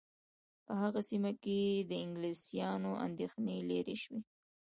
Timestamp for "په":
0.65-0.73